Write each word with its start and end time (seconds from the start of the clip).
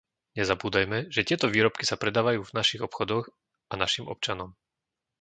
Nezabúdajme, 0.37 0.97
že 1.15 1.21
tieto 1.27 1.45
výrobky 1.55 1.83
sa 1.87 1.93
predávajú 2.03 2.39
v 2.45 2.55
našich 2.59 2.81
obchodoch 2.87 3.25
a 3.71 3.77
našim 3.83 4.05
občanom. 4.15 4.49